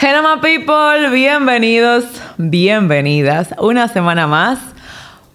Hello 0.00 0.22
my 0.22 0.40
people, 0.40 1.10
bienvenidos, 1.10 2.04
bienvenidas. 2.36 3.48
Una 3.58 3.88
semana 3.88 4.28
más, 4.28 4.60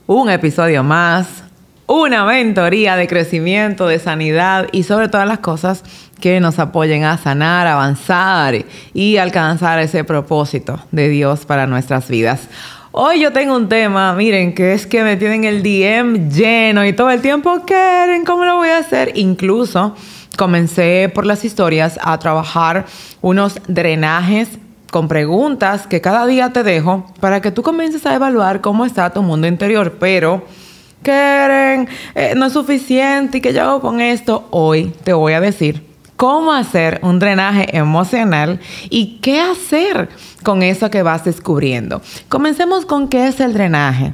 un 0.07 0.29
episodio 0.29 0.85
más, 0.85 1.43
una 1.85 2.23
mentoría 2.23 2.95
de 2.95 3.05
crecimiento, 3.07 3.87
de 3.87 3.99
sanidad 3.99 4.69
y 4.71 4.83
sobre 4.83 5.09
todas 5.09 5.27
las 5.27 5.39
cosas 5.39 5.83
que 6.21 6.39
nos 6.39 6.59
apoyen 6.59 7.03
a 7.03 7.17
sanar, 7.17 7.67
avanzar 7.67 8.55
y 8.93 9.17
alcanzar 9.17 9.79
ese 9.79 10.05
propósito 10.05 10.79
de 10.91 11.09
Dios 11.09 11.45
para 11.45 11.67
nuestras 11.67 12.07
vidas. 12.07 12.47
Hoy 12.93 13.19
yo 13.19 13.33
tengo 13.33 13.57
un 13.57 13.67
tema, 13.67 14.13
miren, 14.13 14.55
que 14.55 14.73
es 14.73 14.87
que 14.87 15.03
me 15.03 15.17
tienen 15.17 15.43
el 15.43 15.61
DM 15.61 16.29
lleno 16.29 16.85
y 16.85 16.93
todo 16.93 17.11
el 17.11 17.21
tiempo 17.21 17.63
quieren, 17.65 18.23
¿cómo 18.23 18.45
lo 18.45 18.55
voy 18.55 18.69
a 18.69 18.77
hacer? 18.77 19.11
Incluso 19.15 19.93
comencé 20.37 21.11
por 21.13 21.25
las 21.25 21.45
historias 21.45 21.99
a 22.01 22.17
trabajar 22.19 22.85
unos 23.21 23.59
drenajes 23.67 24.49
con 24.91 25.07
preguntas 25.07 25.87
que 25.87 26.01
cada 26.01 26.25
día 26.27 26.53
te 26.53 26.63
dejo 26.63 27.05
para 27.19 27.41
que 27.41 27.51
tú 27.51 27.63
comiences 27.63 28.05
a 28.05 28.13
evaluar 28.13 28.61
cómo 28.61 28.85
está 28.85 29.09
tu 29.11 29.23
mundo 29.23 29.47
interior. 29.47 29.97
Pero, 29.99 30.45
Keren, 31.01 31.89
eh, 32.13 32.33
no 32.35 32.45
es 32.45 32.53
suficiente 32.53 33.39
y 33.39 33.41
que 33.41 33.53
yo 33.53 33.63
hago 33.63 33.81
con 33.81 34.01
esto. 34.01 34.47
Hoy 34.51 34.93
te 35.03 35.13
voy 35.13 35.33
a 35.33 35.41
decir 35.41 35.83
cómo 36.15 36.53
hacer 36.53 36.99
un 37.01 37.19
drenaje 37.19 37.75
emocional 37.75 38.59
y 38.89 39.19
qué 39.19 39.41
hacer 39.41 40.09
con 40.43 40.61
eso 40.61 40.89
que 40.89 41.03
vas 41.03 41.25
descubriendo. 41.25 42.01
Comencemos 42.29 42.85
con 42.85 43.07
qué 43.07 43.27
es 43.27 43.39
el 43.39 43.53
drenaje. 43.53 44.13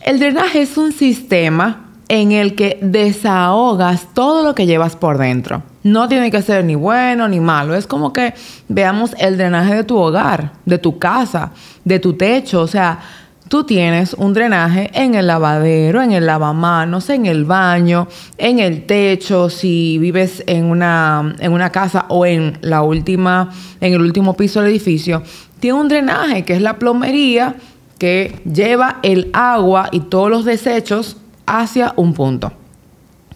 El 0.00 0.18
drenaje 0.18 0.62
es 0.62 0.78
un 0.78 0.92
sistema 0.92 1.85
en 2.08 2.32
el 2.32 2.54
que 2.54 2.78
desahogas 2.82 4.08
todo 4.14 4.44
lo 4.44 4.54
que 4.54 4.66
llevas 4.66 4.96
por 4.96 5.18
dentro. 5.18 5.62
No 5.82 6.08
tiene 6.08 6.30
que 6.30 6.42
ser 6.42 6.64
ni 6.64 6.74
bueno 6.74 7.28
ni 7.28 7.40
malo. 7.40 7.74
Es 7.74 7.86
como 7.86 8.12
que 8.12 8.34
veamos 8.68 9.14
el 9.18 9.36
drenaje 9.36 9.74
de 9.74 9.84
tu 9.84 9.96
hogar, 9.96 10.52
de 10.64 10.78
tu 10.78 10.98
casa, 10.98 11.52
de 11.84 11.98
tu 11.98 12.14
techo. 12.14 12.60
O 12.60 12.66
sea, 12.66 13.00
tú 13.48 13.64
tienes 13.64 14.14
un 14.14 14.32
drenaje 14.32 14.90
en 14.94 15.14
el 15.14 15.26
lavadero, 15.26 16.02
en 16.02 16.12
el 16.12 16.26
lavamanos, 16.26 17.10
en 17.10 17.26
el 17.26 17.44
baño, 17.44 18.08
en 18.38 18.58
el 18.58 18.86
techo, 18.86 19.50
si 19.50 19.98
vives 19.98 20.42
en 20.46 20.66
una, 20.66 21.34
en 21.38 21.52
una 21.52 21.70
casa 21.70 22.06
o 22.08 22.26
en 22.26 22.58
la 22.62 22.82
última, 22.82 23.50
en 23.80 23.94
el 23.94 24.00
último 24.00 24.34
piso 24.34 24.60
del 24.60 24.70
edificio. 24.70 25.22
Tiene 25.60 25.78
un 25.78 25.88
drenaje 25.88 26.44
que 26.44 26.54
es 26.54 26.62
la 26.62 26.78
plomería 26.78 27.56
que 27.98 28.40
lleva 28.44 28.98
el 29.02 29.30
agua 29.32 29.88
y 29.90 30.00
todos 30.00 30.30
los 30.30 30.44
desechos 30.44 31.16
hacia 31.46 31.94
un 31.96 32.12
punto. 32.12 32.52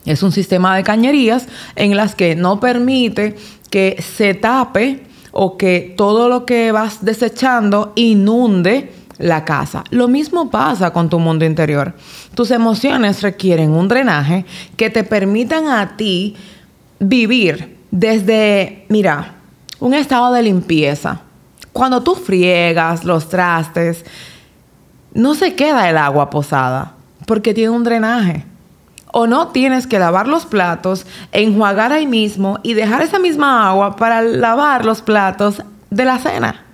Es 0.05 0.23
un 0.23 0.33
sistema 0.33 0.77
de 0.77 0.83
cañerías 0.83 1.47
en 1.77 1.97
las 1.97 2.15
que 2.15 2.35
no 2.35 2.61
permite 2.61 3.37
que 3.71 4.03
se 4.03 4.35
tape 4.35 5.07
o 5.33 5.57
que 5.57 5.95
todo 5.97 6.29
lo 6.29 6.45
que 6.47 6.73
vas 6.73 7.05
desechando 7.05 7.93
inunde 7.95 8.93
la 9.19 9.45
casa. 9.45 9.85
Lo 9.91 10.09
mismo 10.09 10.51
pasa 10.51 10.93
con 10.93 11.11
tu 11.11 11.19
mundo 11.19 11.45
interior. 11.45 11.95
Tus 12.35 12.51
emociones 12.51 13.23
requieren 13.23 13.71
un 13.71 13.87
drenaje 13.87 14.47
que 14.77 14.91
te 14.91 15.05
permitan 15.05 15.69
a 15.69 15.97
ti 15.97 16.35
vivir 16.99 17.77
desde, 17.91 18.87
mira, 18.89 19.35
un 19.79 19.95
estado 19.95 20.33
de 20.33 20.43
limpieza. 20.43 21.21
Cuando 21.73 22.03
tú 22.03 22.15
friegas 22.15 23.05
los 23.05 23.29
trastes, 23.29 24.05
no 25.13 25.35
se 25.35 25.55
queda 25.55 25.89
el 25.91 25.99
agua 25.99 26.31
posada 26.31 26.95
porque 27.31 27.55
tiene 27.55 27.71
un 27.71 27.85
drenaje. 27.85 28.45
O 29.13 29.29
no 29.29 29.51
tienes 29.51 29.87
que 29.87 30.01
lavar 30.01 30.27
los 30.27 30.47
platos, 30.47 31.07
enjuagar 31.31 31.93
ahí 31.93 32.05
mismo 32.05 32.59
y 32.65 32.75
dejar 32.75 33.03
esa 33.03 33.21
misma 33.21 33.69
agua 33.69 33.95
para 33.95 34.21
lavar 34.21 34.85
los 34.85 35.01
platos 35.01 35.63
de 35.91 36.05
la 36.05 36.19
cena. 36.19 36.65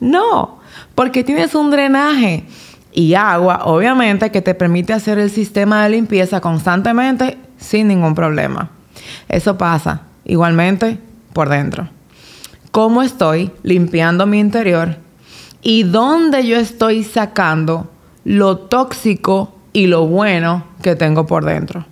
No, 0.00 0.58
porque 0.96 1.22
tienes 1.22 1.54
un 1.54 1.70
drenaje 1.70 2.42
y 2.90 3.14
agua, 3.14 3.60
obviamente, 3.66 4.32
que 4.32 4.42
te 4.42 4.56
permite 4.56 4.92
hacer 4.92 5.20
el 5.20 5.30
sistema 5.30 5.84
de 5.84 5.90
limpieza 5.90 6.40
constantemente 6.40 7.38
sin 7.56 7.86
ningún 7.86 8.16
problema. 8.16 8.68
Eso 9.28 9.56
pasa 9.56 10.02
igualmente 10.24 10.98
por 11.32 11.48
dentro. 11.48 11.88
¿Cómo 12.72 13.02
estoy 13.02 13.52
limpiando 13.62 14.26
mi 14.26 14.40
interior? 14.40 14.96
¿Y 15.62 15.84
dónde 15.84 16.44
yo 16.48 16.56
estoy 16.56 17.04
sacando 17.04 17.88
lo 18.24 18.58
tóxico 18.58 19.54
y 19.72 19.86
lo 19.86 20.06
bueno 20.06 20.64
que 20.82 20.96
tengo 20.96 21.26
por 21.26 21.44
dentro. 21.44 21.86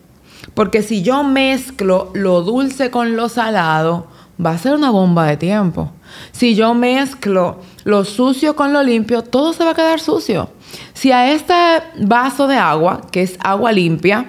Porque 0.54 0.82
si 0.82 1.02
yo 1.02 1.22
mezclo 1.24 2.10
lo 2.14 2.42
dulce 2.42 2.90
con 2.90 3.16
lo 3.16 3.28
salado, 3.28 4.08
va 4.44 4.50
a 4.50 4.58
ser 4.58 4.74
una 4.74 4.90
bomba 4.90 5.26
de 5.26 5.36
tiempo. 5.36 5.92
Si 6.32 6.54
yo 6.54 6.74
mezclo 6.74 7.60
lo 7.84 8.04
sucio 8.04 8.56
con 8.56 8.72
lo 8.72 8.82
limpio, 8.82 9.22
todo 9.22 9.52
se 9.52 9.64
va 9.64 9.70
a 9.70 9.74
quedar 9.74 10.00
sucio. 10.00 10.50
Si 10.94 11.12
a 11.12 11.32
este 11.32 11.54
vaso 12.00 12.46
de 12.46 12.56
agua, 12.56 13.02
que 13.10 13.22
es 13.22 13.38
agua 13.42 13.72
limpia, 13.72 14.26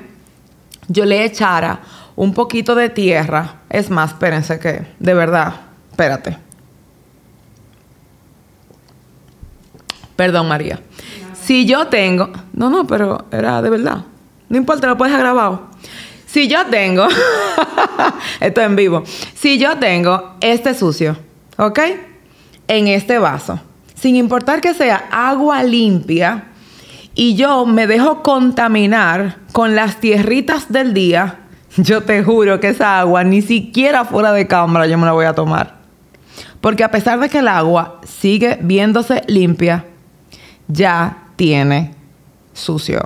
yo 0.88 1.06
le 1.06 1.24
echara 1.24 1.82
un 2.16 2.34
poquito 2.34 2.76
de 2.76 2.90
tierra, 2.90 3.62
es 3.70 3.90
más, 3.90 4.12
espérense 4.12 4.60
que, 4.60 4.88
de 5.00 5.14
verdad, 5.14 5.54
espérate. 5.92 6.38
Perdón, 10.16 10.50
María. 10.50 10.82
Si 11.50 11.66
yo 11.66 11.88
tengo, 11.88 12.30
no, 12.54 12.70
no, 12.70 12.86
pero 12.86 13.26
era 13.32 13.60
de 13.64 13.72
verdad. 13.72 14.04
No 14.50 14.58
importa, 14.58 14.86
lo 14.86 15.00
puedes 15.00 15.18
grabado. 15.18 15.70
Si 16.28 16.48
yo 16.48 16.68
tengo, 16.68 17.08
esto 18.40 18.62
en 18.62 18.76
vivo. 18.76 19.02
Si 19.34 19.58
yo 19.58 19.80
tengo 19.80 20.36
este 20.42 20.76
sucio, 20.76 21.18
¿ok? 21.58 21.80
En 22.68 22.88
este 22.88 23.18
vaso, 23.18 23.60
sin 23.96 24.16
importar 24.16 24.62
que 24.62 24.76
sea 24.76 25.08
agua 25.12 25.64
limpia, 25.64 26.50
y 27.16 27.34
yo 27.34 27.66
me 27.66 27.88
dejo 27.88 28.22
contaminar 28.22 29.38
con 29.52 29.76
las 29.76 30.00
tierritas 30.00 30.72
del 30.72 30.94
día, 30.94 31.40
yo 31.78 32.04
te 32.04 32.24
juro 32.24 32.60
que 32.60 32.70
esa 32.70 33.00
agua 33.00 33.24
ni 33.24 33.42
siquiera 33.42 34.06
fuera 34.06 34.34
de 34.34 34.46
cámara 34.46 34.86
yo 34.86 35.00
me 35.00 35.08
la 35.08 35.14
voy 35.14 35.26
a 35.26 35.34
tomar. 35.34 35.80
Porque 36.62 36.84
a 36.84 36.92
pesar 36.92 37.20
de 37.20 37.28
que 37.28 37.40
el 37.40 37.48
agua 37.48 38.02
sigue 38.06 38.60
viéndose 38.62 39.24
limpia, 39.26 39.86
ya 40.68 41.24
tiene 41.40 41.96
sucio, 42.52 43.00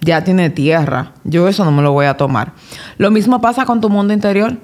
ya 0.00 0.22
tiene 0.22 0.50
tierra. 0.50 1.14
Yo 1.24 1.48
eso 1.48 1.64
no 1.64 1.72
me 1.72 1.82
lo 1.82 1.90
voy 1.90 2.06
a 2.06 2.16
tomar. 2.16 2.52
Lo 2.96 3.10
mismo 3.10 3.40
pasa 3.40 3.64
con 3.64 3.80
tu 3.80 3.90
mundo 3.90 4.12
interior. 4.12 4.56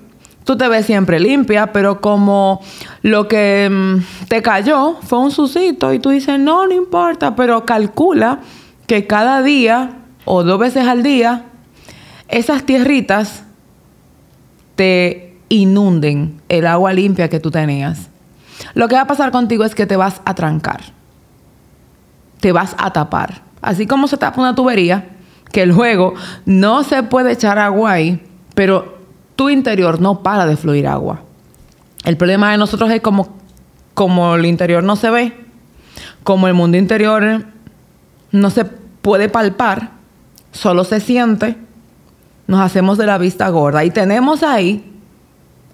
Tú 0.44 0.56
te 0.56 0.68
ves 0.68 0.86
siempre 0.86 1.18
limpia, 1.18 1.72
pero 1.72 2.00
como 2.00 2.60
lo 3.02 3.26
que 3.26 3.68
mm, 3.68 4.28
te 4.28 4.40
cayó 4.40 4.98
fue 5.02 5.18
un 5.18 5.32
sucito 5.32 5.92
y 5.92 5.98
tú 5.98 6.10
dices, 6.10 6.38
no, 6.38 6.68
no 6.68 6.74
importa, 6.74 7.34
pero 7.34 7.66
calcula 7.66 8.38
que 8.86 9.08
cada 9.08 9.42
día 9.42 9.98
o 10.24 10.44
dos 10.44 10.60
veces 10.60 10.86
al 10.86 11.02
día, 11.02 11.46
esas 12.28 12.62
tierritas 12.62 13.42
te 14.76 15.36
inunden 15.48 16.40
el 16.48 16.68
agua 16.68 16.92
limpia 16.92 17.28
que 17.28 17.40
tú 17.40 17.50
tenías. 17.50 18.10
Lo 18.74 18.86
que 18.86 18.94
va 18.94 19.00
a 19.00 19.06
pasar 19.08 19.32
contigo 19.32 19.64
es 19.64 19.74
que 19.74 19.86
te 19.86 19.96
vas 19.96 20.20
a 20.24 20.36
trancar 20.36 20.97
te 22.40 22.52
vas 22.52 22.74
a 22.78 22.92
tapar. 22.92 23.42
Así 23.60 23.86
como 23.86 24.08
se 24.08 24.16
tapa 24.16 24.40
una 24.40 24.54
tubería, 24.54 25.10
que 25.52 25.66
luego 25.66 26.14
no 26.44 26.84
se 26.84 27.02
puede 27.02 27.32
echar 27.32 27.58
agua 27.58 27.92
ahí, 27.92 28.22
pero 28.54 28.98
tu 29.36 29.48
interior 29.48 30.00
no 30.00 30.22
para 30.22 30.46
de 30.46 30.56
fluir 30.56 30.86
agua. 30.86 31.20
El 32.04 32.16
problema 32.16 32.50
de 32.52 32.58
nosotros 32.58 32.90
es 32.90 33.00
como, 33.00 33.36
como 33.94 34.34
el 34.34 34.46
interior 34.46 34.82
no 34.82 34.96
se 34.96 35.10
ve, 35.10 35.32
como 36.22 36.48
el 36.48 36.54
mundo 36.54 36.76
interior 36.76 37.44
no 38.30 38.50
se 38.50 38.64
puede 38.64 39.28
palpar, 39.28 39.90
solo 40.52 40.84
se 40.84 41.00
siente, 41.00 41.56
nos 42.46 42.60
hacemos 42.60 42.98
de 42.98 43.06
la 43.06 43.18
vista 43.18 43.48
gorda 43.48 43.84
y 43.84 43.90
tenemos 43.90 44.42
ahí 44.42 44.84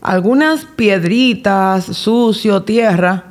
algunas 0.00 0.64
piedritas, 0.64 1.84
sucio, 1.84 2.62
tierra, 2.62 3.25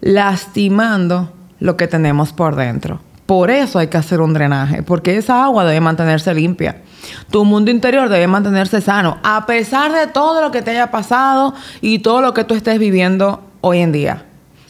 lastimando 0.00 1.32
lo 1.64 1.78
que 1.78 1.88
tenemos 1.88 2.34
por 2.34 2.56
dentro. 2.56 3.00
Por 3.24 3.50
eso 3.50 3.78
hay 3.78 3.86
que 3.86 3.96
hacer 3.96 4.20
un 4.20 4.34
drenaje, 4.34 4.82
porque 4.82 5.16
esa 5.16 5.44
agua 5.44 5.64
debe 5.64 5.80
mantenerse 5.80 6.34
limpia. 6.34 6.82
Tu 7.30 7.42
mundo 7.46 7.70
interior 7.70 8.10
debe 8.10 8.26
mantenerse 8.26 8.82
sano, 8.82 9.16
a 9.22 9.46
pesar 9.46 9.90
de 9.90 10.06
todo 10.06 10.42
lo 10.42 10.50
que 10.50 10.60
te 10.60 10.72
haya 10.72 10.90
pasado 10.90 11.54
y 11.80 12.00
todo 12.00 12.20
lo 12.20 12.34
que 12.34 12.44
tú 12.44 12.52
estés 12.54 12.78
viviendo 12.78 13.42
hoy 13.62 13.78
en 13.78 13.92
día. 13.92 14.26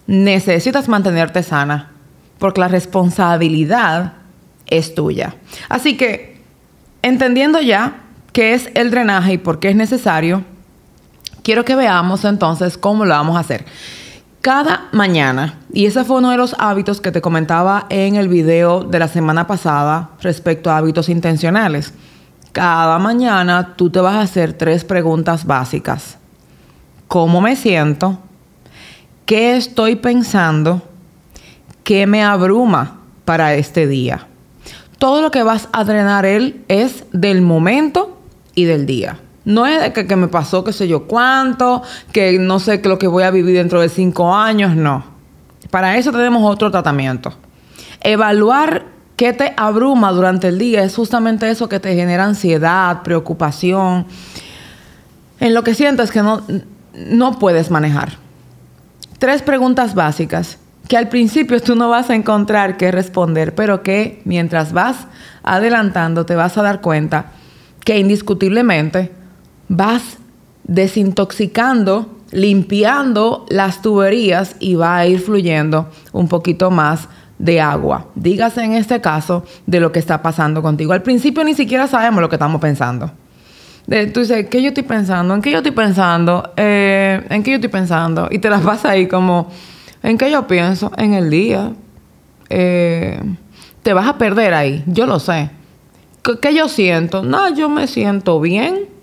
Necesitas 0.07 0.89
mantenerte 0.89 1.43
sana, 1.43 1.91
porque 2.39 2.61
la 2.61 2.69
responsabilidad 2.69 4.13
es 4.69 4.95
tuya. 4.95 5.35
Así 5.69 5.97
que, 5.97 6.41
entendiendo 7.03 7.61
ya 7.61 8.03
qué 8.33 8.55
es 8.55 8.71
el 8.75 8.93
drenaje 8.93 9.33
y 9.33 9.39
por 9.39 9.59
qué 9.59 9.71
es 9.71 9.77
necesario, 9.77 10.45
quiero 11.43 11.65
que 11.65 11.75
veamos 11.75 12.25
entonces 12.25 12.79
cómo 12.79 13.05
lo 13.05 13.15
vamos 13.15 13.37
a 13.37 13.41
hacer 13.41 13.65
cada 14.45 14.89
mañana, 14.93 15.59
y 15.73 15.87
ese 15.87 16.05
fue 16.05 16.19
uno 16.19 16.31
de 16.31 16.37
los 16.37 16.55
hábitos 16.59 17.01
que 17.01 17.11
te 17.11 17.23
comentaba 17.23 17.87
en 17.89 18.17
el 18.17 18.29
video 18.29 18.85
de 18.85 18.99
la 18.99 19.09
semana 19.09 19.47
pasada 19.47 20.11
respecto 20.21 20.71
a 20.71 20.77
hábitos 20.77 21.09
intencionales. 21.09 21.95
Cada 22.53 22.99
mañana 22.99 23.75
tú 23.75 23.89
te 23.89 24.01
vas 24.01 24.17
a 24.17 24.21
hacer 24.21 24.53
tres 24.53 24.85
preguntas 24.85 25.47
básicas. 25.47 26.19
¿Cómo 27.09 27.41
me 27.41 27.57
siento? 27.57 28.19
¿qué 29.25 29.57
estoy 29.57 29.97
pensando? 29.97 30.83
¿Qué 31.83 32.07
me 32.07 32.23
abruma 32.23 32.99
para 33.25 33.55
este 33.55 33.87
día? 33.87 34.27
Todo 34.99 35.23
lo 35.23 35.31
que 35.31 35.43
vas 35.43 35.71
a 35.73 35.85
drenar 35.85 36.27
él 36.27 36.63
es 36.69 37.05
del 37.13 37.41
momento 37.41 38.21
y 38.55 38.65
del 38.65 38.85
día. 38.85 39.19
No 39.45 39.67
es 39.67 39.81
de 39.81 40.07
que, 40.07 40.17
me 40.17 40.29
pasó 40.29 40.65
qué 40.65 40.73
sé 40.73 40.89
yo 40.89 41.07
cuánto, 41.07 41.83
que 42.13 42.39
no 42.39 42.59
sé 42.59 42.81
lo 42.85 42.99
que 42.99 43.07
voy 43.07 43.25
a 43.25 43.31
vivir 43.31 43.57
dentro 43.57 43.81
de 43.81 43.89
cinco 43.89 44.35
años, 44.35 44.75
no. 44.75 45.05
Para 45.71 45.97
eso 45.97 46.13
tenemos 46.13 46.43
otro 46.51 46.71
tratamiento. 46.71 47.33
Evaluar 48.01 48.87
qué 49.17 49.33
te 49.33 49.53
abruma 49.57 50.13
durante 50.13 50.49
el 50.49 50.59
día 50.59 50.83
es 50.83 50.97
justamente 50.97 51.51
eso 51.51 51.69
que 51.69 51.81
te 51.81 51.95
genera 51.95 52.25
ansiedad, 52.25 53.03
preocupación, 53.03 54.07
en 55.41 55.53
lo 55.53 55.63
que 55.63 55.75
sientes 55.75 56.11
que 56.11 56.23
no, 56.23 56.43
no 56.95 57.39
puedes 57.39 57.71
manejar. 57.71 58.13
Tres 59.19 59.43
preguntas 59.43 59.95
básicas 59.95 60.59
que 60.89 60.97
al 60.97 61.09
principio 61.09 61.61
tú 61.61 61.77
no 61.77 61.89
vas 61.89 62.11
a 62.11 62.15
encontrar 62.15 62.77
qué 62.77 62.91
responder, 62.91 63.55
pero 63.55 63.83
que 63.83 64.21
mientras 64.25 64.73
vas 64.73 65.07
adelantando 65.43 66.27
te 66.27 66.35
vas 66.35 66.57
a 66.59 66.63
dar 66.63 66.81
cuenta 66.81 67.33
que 67.85 67.99
indiscutiblemente 67.99 69.24
vas 69.69 70.19
desintoxicando, 70.65 72.19
limpiando 72.31 73.47
las 73.49 73.83
tuberías 73.83 74.57
y 74.59 74.75
va 74.75 74.97
a 74.97 75.07
ir 75.07 75.21
fluyendo 75.21 75.89
un 76.13 76.29
poquito 76.29 76.71
más 76.71 77.09
de 77.39 77.61
agua. 77.61 78.07
Dígase 78.15 78.63
en 78.63 78.73
este 78.73 79.01
caso 79.01 79.45
de 79.67 79.81
lo 79.81 79.93
que 79.93 79.99
está 79.99 80.23
pasando 80.23 80.63
contigo. 80.63 80.93
Al 80.93 81.03
principio 81.03 81.45
ni 81.45 81.55
siquiera 81.55 81.87
sabemos 81.87 82.21
lo 82.21 82.29
que 82.29 82.37
estamos 82.37 82.61
pensando. 82.61 83.11
tú 83.87 84.21
dices, 84.21 84.47
¿qué 84.49 84.63
yo 84.63 84.69
estoy 84.69 84.85
pensando? 84.85 85.35
¿En 85.35 85.43
qué 85.43 85.51
yo 85.51 85.59
estoy 85.59 85.73
pensando? 85.73 86.53
Eh, 86.57 87.25
¿En 87.29 87.43
qué 87.43 87.51
yo 87.51 87.57
estoy 87.57 87.71
pensando? 87.71 88.29
Y 88.31 88.39
te 88.39 88.49
las 88.51 88.63
vas 88.63 88.85
ahí 88.85 89.07
como, 89.07 89.51
¿en 90.03 90.17
qué 90.17 90.31
yo 90.31 90.47
pienso? 90.47 90.91
En 90.97 91.15
el 91.15 91.31
día. 91.31 91.73
Eh, 92.49 93.21
te 93.83 93.93
vas 93.93 94.07
a 94.07 94.17
perder 94.17 94.55
ahí, 94.55 94.83
yo 94.87 95.07
lo 95.07 95.19
sé. 95.19 95.51
¿Qué 96.41 96.55
yo 96.55 96.69
siento? 96.69 97.23
No, 97.23 97.55
yo 97.55 97.69
me 97.69 97.87
siento 97.87 98.41
bien. 98.41 98.94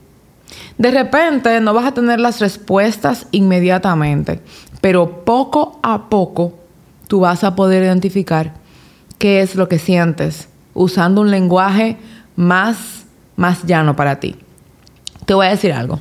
De 0.81 0.89
repente 0.89 1.61
no 1.61 1.75
vas 1.75 1.85
a 1.85 1.91
tener 1.91 2.19
las 2.19 2.39
respuestas 2.39 3.27
inmediatamente, 3.29 4.41
pero 4.81 5.23
poco 5.23 5.79
a 5.83 6.09
poco 6.09 6.55
tú 7.07 7.19
vas 7.19 7.43
a 7.43 7.55
poder 7.55 7.83
identificar 7.83 8.55
qué 9.19 9.41
es 9.41 9.53
lo 9.53 9.69
que 9.69 9.77
sientes 9.77 10.49
usando 10.73 11.21
un 11.21 11.29
lenguaje 11.29 11.97
más, 12.35 13.05
más 13.35 13.63
llano 13.63 13.95
para 13.95 14.19
ti. 14.19 14.37
Te 15.27 15.35
voy 15.35 15.45
a 15.45 15.49
decir 15.51 15.71
algo. 15.71 15.99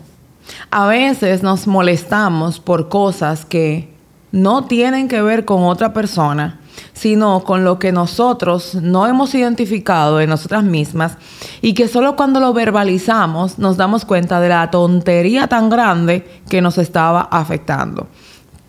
A 0.70 0.86
veces 0.86 1.42
nos 1.42 1.66
molestamos 1.66 2.58
por 2.58 2.88
cosas 2.88 3.44
que 3.44 3.92
no 4.32 4.64
tienen 4.64 5.08
que 5.08 5.20
ver 5.20 5.44
con 5.44 5.64
otra 5.64 5.92
persona 5.92 6.58
sino 6.92 7.44
con 7.44 7.64
lo 7.64 7.78
que 7.78 7.92
nosotros 7.92 8.74
no 8.74 9.06
hemos 9.06 9.34
identificado 9.34 10.18
de 10.18 10.26
nosotras 10.26 10.64
mismas 10.64 11.16
y 11.60 11.74
que 11.74 11.88
solo 11.88 12.16
cuando 12.16 12.40
lo 12.40 12.52
verbalizamos 12.52 13.58
nos 13.58 13.76
damos 13.76 14.04
cuenta 14.04 14.40
de 14.40 14.48
la 14.48 14.70
tontería 14.70 15.46
tan 15.46 15.70
grande 15.70 16.42
que 16.48 16.60
nos 16.60 16.78
estaba 16.78 17.22
afectando. 17.22 18.06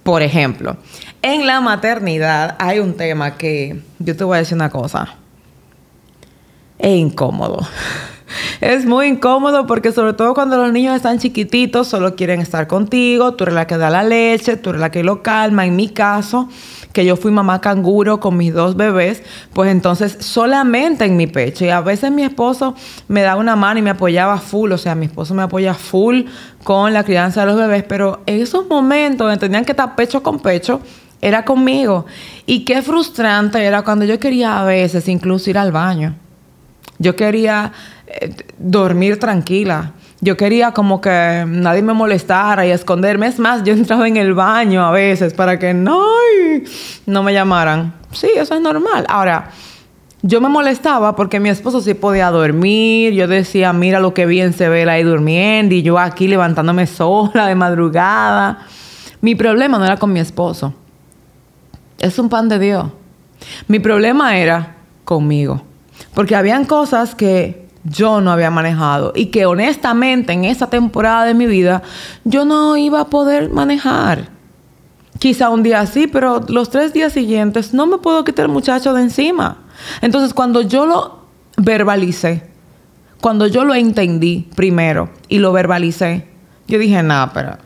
Por 0.03 0.23
ejemplo, 0.23 0.77
en 1.21 1.45
la 1.45 1.61
maternidad 1.61 2.55
hay 2.59 2.79
un 2.79 2.95
tema 2.95 3.37
que 3.37 3.81
yo 3.99 4.15
te 4.15 4.23
voy 4.23 4.37
a 4.37 4.39
decir 4.39 4.55
una 4.55 4.69
cosa. 4.69 5.15
Es 6.79 6.97
incómodo. 6.97 7.59
Es 8.61 8.85
muy 8.85 9.07
incómodo 9.07 9.67
porque 9.67 9.91
sobre 9.91 10.13
todo 10.13 10.33
cuando 10.33 10.57
los 10.57 10.71
niños 10.71 10.95
están 10.95 11.19
chiquititos 11.19 11.87
solo 11.87 12.15
quieren 12.15 12.41
estar 12.41 12.67
contigo, 12.67 13.33
tú 13.33 13.43
eres 13.43 13.55
la 13.55 13.67
que 13.67 13.77
da 13.77 13.89
la 13.89 14.03
leche, 14.03 14.55
tú 14.55 14.69
eres 14.69 14.81
la 14.81 14.91
que 14.91 15.03
lo 15.03 15.21
calma. 15.21 15.65
En 15.65 15.75
mi 15.75 15.89
caso, 15.89 16.47
que 16.93 17.05
yo 17.05 17.15
fui 17.15 17.31
mamá 17.31 17.61
canguro 17.61 18.19
con 18.19 18.37
mis 18.37 18.53
dos 18.53 18.75
bebés, 18.75 19.23
pues 19.53 19.71
entonces 19.71 20.17
solamente 20.19 21.05
en 21.05 21.17
mi 21.17 21.27
pecho. 21.27 21.65
Y 21.65 21.69
a 21.69 21.81
veces 21.81 22.11
mi 22.11 22.23
esposo 22.23 22.75
me 23.07 23.21
daba 23.21 23.39
una 23.39 23.55
mano 23.55 23.79
y 23.79 23.81
me 23.81 23.91
apoyaba 23.91 24.37
full, 24.37 24.71
o 24.71 24.77
sea, 24.77 24.95
mi 24.95 25.05
esposo 25.05 25.33
me 25.33 25.43
apoya 25.43 25.73
full 25.73 26.23
con 26.63 26.93
la 26.93 27.03
crianza 27.03 27.41
de 27.41 27.47
los 27.47 27.57
bebés, 27.57 27.83
pero 27.83 28.21
en 28.25 28.41
esos 28.41 28.67
momentos 28.67 29.25
donde 29.25 29.39
tenían 29.39 29.65
que 29.65 29.71
estar 29.71 29.95
pecho 29.95 30.21
con 30.21 30.39
pecho, 30.39 30.81
era 31.21 31.45
conmigo. 31.45 32.05
Y 32.45 32.65
qué 32.65 32.81
frustrante 32.81 33.63
era 33.63 33.83
cuando 33.83 34.05
yo 34.05 34.19
quería 34.19 34.59
a 34.59 34.65
veces 34.65 35.07
incluso 35.07 35.49
ir 35.49 35.57
al 35.57 35.71
baño. 35.71 36.15
Yo 36.97 37.15
quería 37.15 37.71
eh, 38.07 38.35
dormir 38.57 39.19
tranquila. 39.19 39.93
Yo 40.23 40.37
quería 40.37 40.71
como 40.71 41.01
que 41.01 41.45
nadie 41.47 41.81
me 41.81 41.93
molestara 41.93 42.65
y 42.67 42.69
esconderme. 42.69 43.27
Es 43.27 43.39
más, 43.39 43.63
yo 43.63 43.73
entraba 43.73 44.07
en 44.07 44.17
el 44.17 44.33
baño 44.35 44.85
a 44.85 44.91
veces 44.91 45.33
para 45.33 45.57
que 45.57 45.73
no, 45.73 46.05
no 47.07 47.23
me 47.23 47.33
llamaran. 47.33 47.93
Sí, 48.11 48.29
eso 48.35 48.53
es 48.53 48.61
normal. 48.61 49.05
Ahora, 49.09 49.49
yo 50.21 50.39
me 50.39 50.49
molestaba 50.49 51.15
porque 51.15 51.39
mi 51.39 51.49
esposo 51.49 51.81
sí 51.81 51.95
podía 51.95 52.29
dormir. 52.29 53.13
Yo 53.13 53.27
decía, 53.27 53.73
mira 53.73 53.99
lo 53.99 54.13
que 54.13 54.27
bien 54.27 54.53
se 54.53 54.69
ve 54.69 54.83
él 54.83 54.89
ahí 54.89 55.01
durmiendo 55.01 55.73
y 55.73 55.81
yo 55.81 55.97
aquí 55.97 56.27
levantándome 56.27 56.85
sola 56.85 57.47
de 57.47 57.55
madrugada. 57.55 58.59
Mi 59.21 59.33
problema 59.33 59.79
no 59.79 59.85
era 59.85 59.97
con 59.97 60.13
mi 60.13 60.19
esposo. 60.19 60.75
Es 61.97 62.19
un 62.19 62.29
pan 62.29 62.47
de 62.47 62.59
Dios. 62.59 62.85
Mi 63.67 63.79
problema 63.79 64.37
era 64.37 64.75
conmigo. 65.03 65.63
Porque 66.13 66.35
habían 66.35 66.65
cosas 66.65 67.15
que 67.15 67.67
yo 67.83 68.21
no 68.21 68.31
había 68.31 68.51
manejado 68.51 69.13
y 69.15 69.27
que 69.27 69.45
honestamente 69.45 70.33
en 70.33 70.45
esa 70.45 70.69
temporada 70.69 71.25
de 71.25 71.33
mi 71.33 71.47
vida 71.47 71.81
yo 72.23 72.45
no 72.45 72.77
iba 72.77 73.01
a 73.01 73.09
poder 73.09 73.49
manejar. 73.49 74.29
Quizá 75.19 75.49
un 75.49 75.63
día 75.63 75.85
sí, 75.85 76.07
pero 76.07 76.43
los 76.47 76.69
tres 76.69 76.93
días 76.93 77.13
siguientes 77.13 77.73
no 77.73 77.85
me 77.85 77.97
puedo 77.97 78.23
quitar 78.23 78.45
el 78.45 78.51
muchacho 78.51 78.93
de 78.93 79.03
encima. 79.03 79.57
Entonces 80.01 80.33
cuando 80.33 80.61
yo 80.61 80.85
lo 80.85 81.21
verbalicé, 81.57 82.49
cuando 83.19 83.47
yo 83.47 83.63
lo 83.63 83.75
entendí 83.75 84.49
primero 84.55 85.09
y 85.27 85.39
lo 85.39 85.51
verbalicé, 85.51 86.27
yo 86.67 86.79
dije, 86.79 87.03
nada, 87.03 87.31
pero 87.33 87.57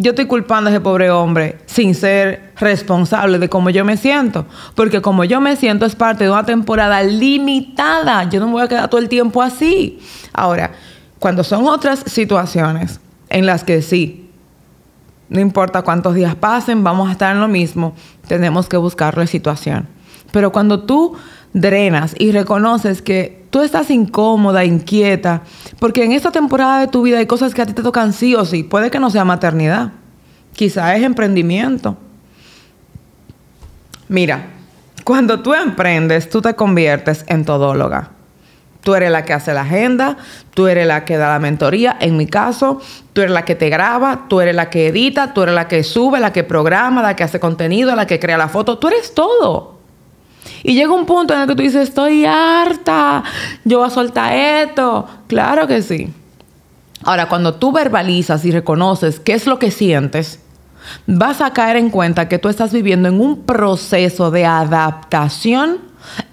yo 0.00 0.10
estoy 0.10 0.26
culpando 0.26 0.68
a 0.68 0.72
ese 0.72 0.80
pobre 0.80 1.10
hombre 1.10 1.58
sin 1.66 1.94
ser 1.94 2.52
responsable 2.56 3.38
de 3.38 3.48
cómo 3.48 3.70
yo 3.70 3.84
me 3.84 3.96
siento. 3.96 4.46
Porque 4.74 5.02
como 5.02 5.24
yo 5.24 5.40
me 5.40 5.56
siento 5.56 5.86
es 5.86 5.96
parte 5.96 6.24
de 6.24 6.30
una 6.30 6.44
temporada 6.44 7.02
limitada. 7.02 8.28
Yo 8.28 8.40
no 8.40 8.46
me 8.46 8.52
voy 8.52 8.62
a 8.62 8.68
quedar 8.68 8.88
todo 8.88 9.00
el 9.00 9.08
tiempo 9.08 9.42
así. 9.42 9.98
Ahora, 10.32 10.72
cuando 11.18 11.44
son 11.44 11.66
otras 11.66 12.04
situaciones 12.06 13.00
en 13.28 13.46
las 13.46 13.64
que 13.64 13.82
sí, 13.82 14.30
no 15.28 15.40
importa 15.40 15.82
cuántos 15.82 16.14
días 16.14 16.34
pasen, 16.34 16.82
vamos 16.82 17.08
a 17.08 17.12
estar 17.12 17.34
en 17.34 17.40
lo 17.40 17.48
mismo, 17.48 17.94
tenemos 18.26 18.68
que 18.68 18.76
buscar 18.76 19.16
la 19.16 19.26
situación. 19.26 19.88
Pero 20.32 20.52
cuando 20.52 20.80
tú 20.80 21.16
drenas 21.52 22.14
y 22.18 22.32
reconoces 22.32 23.02
que 23.02 23.39
tú 23.50 23.60
estás 23.62 23.90
incómoda, 23.90 24.64
inquieta, 24.64 25.42
porque 25.78 26.04
en 26.04 26.12
esta 26.12 26.30
temporada 26.30 26.80
de 26.80 26.88
tu 26.88 27.02
vida 27.02 27.18
hay 27.18 27.26
cosas 27.26 27.52
que 27.52 27.62
a 27.62 27.66
ti 27.66 27.72
te 27.72 27.82
tocan 27.82 28.12
sí 28.12 28.34
o 28.34 28.44
sí. 28.44 28.62
Puede 28.62 28.90
que 28.90 29.00
no 29.00 29.10
sea 29.10 29.24
maternidad, 29.24 29.92
quizá 30.54 30.96
es 30.96 31.02
emprendimiento. 31.02 31.96
Mira, 34.08 34.46
cuando 35.04 35.40
tú 35.40 35.54
emprendes, 35.54 36.30
tú 36.30 36.40
te 36.40 36.54
conviertes 36.54 37.24
en 37.28 37.44
todóloga. 37.44 38.10
Tú 38.82 38.94
eres 38.94 39.10
la 39.10 39.24
que 39.24 39.34
hace 39.34 39.52
la 39.52 39.62
agenda, 39.62 40.16
tú 40.54 40.66
eres 40.66 40.86
la 40.86 41.04
que 41.04 41.18
da 41.18 41.28
la 41.28 41.38
mentoría, 41.38 41.96
en 42.00 42.16
mi 42.16 42.26
caso, 42.26 42.80
tú 43.12 43.20
eres 43.20 43.32
la 43.32 43.44
que 43.44 43.54
te 43.54 43.68
graba, 43.68 44.26
tú 44.28 44.40
eres 44.40 44.54
la 44.54 44.70
que 44.70 44.88
edita, 44.88 45.34
tú 45.34 45.42
eres 45.42 45.54
la 45.54 45.68
que 45.68 45.84
sube, 45.84 46.18
la 46.18 46.32
que 46.32 46.44
programa, 46.44 47.02
la 47.02 47.14
que 47.14 47.22
hace 47.22 47.38
contenido, 47.38 47.94
la 47.94 48.06
que 48.06 48.18
crea 48.18 48.38
la 48.38 48.48
foto, 48.48 48.78
tú 48.78 48.88
eres 48.88 49.12
todo. 49.14 49.79
Y 50.62 50.74
llega 50.74 50.92
un 50.92 51.06
punto 51.06 51.34
en 51.34 51.40
el 51.40 51.46
que 51.46 51.54
tú 51.56 51.62
dices, 51.62 51.88
estoy 51.88 52.24
harta, 52.24 53.22
yo 53.64 53.78
voy 53.78 53.86
a 53.86 53.90
soltar 53.90 54.32
esto. 54.32 55.06
Claro 55.26 55.66
que 55.66 55.82
sí. 55.82 56.12
Ahora, 57.02 57.28
cuando 57.28 57.54
tú 57.54 57.72
verbalizas 57.72 58.44
y 58.44 58.50
reconoces 58.50 59.20
qué 59.20 59.32
es 59.32 59.46
lo 59.46 59.58
que 59.58 59.70
sientes, 59.70 60.40
vas 61.06 61.40
a 61.40 61.52
caer 61.52 61.76
en 61.76 61.90
cuenta 61.90 62.28
que 62.28 62.38
tú 62.38 62.48
estás 62.48 62.72
viviendo 62.72 63.08
en 63.08 63.20
un 63.20 63.42
proceso 63.42 64.30
de 64.30 64.44
adaptación 64.44 65.78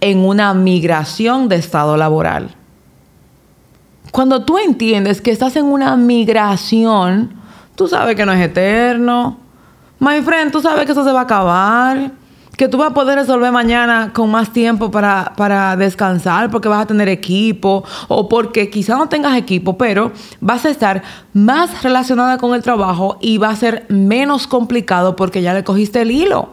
en 0.01 0.19
una 0.19 0.53
migración 0.53 1.49
de 1.49 1.57
estado 1.57 1.97
laboral. 1.97 2.49
Cuando 4.11 4.43
tú 4.43 4.57
entiendes 4.57 5.21
que 5.21 5.31
estás 5.31 5.55
en 5.55 5.65
una 5.65 5.95
migración, 5.95 7.33
tú 7.75 7.87
sabes 7.87 8.15
que 8.15 8.25
no 8.25 8.33
es 8.33 8.41
eterno. 8.41 9.37
My 9.99 10.21
friend, 10.21 10.51
tú 10.51 10.61
sabes 10.61 10.85
que 10.85 10.91
eso 10.91 11.03
se 11.03 11.11
va 11.11 11.21
a 11.21 11.23
acabar 11.23 12.11
que 12.57 12.67
tú 12.67 12.79
vas 12.79 12.89
a 12.89 12.93
poder 12.93 13.19
resolver 13.19 13.51
mañana 13.51 14.11
con 14.13 14.31
más 14.31 14.51
tiempo 14.51 14.89
para, 14.89 15.33
para, 15.37 15.77
descansar 15.77 16.49
porque 16.49 16.67
vas 16.67 16.81
a 16.81 16.87
tener 16.87 17.07
equipo 17.07 17.83
o 18.07 18.27
porque 18.27 18.71
quizá 18.71 18.97
no 18.97 19.07
tengas 19.07 19.37
equipo, 19.37 19.77
pero 19.77 20.11
vas 20.41 20.65
a 20.65 20.71
estar 20.71 21.03
más 21.33 21.83
relacionada 21.83 22.39
con 22.39 22.55
el 22.55 22.63
trabajo 22.63 23.19
y 23.21 23.37
va 23.37 23.49
a 23.49 23.55
ser 23.55 23.85
menos 23.89 24.47
complicado 24.47 25.15
porque 25.15 25.43
ya 25.43 25.53
le 25.53 25.63
cogiste 25.63 26.01
el 26.01 26.09
hilo. 26.09 26.49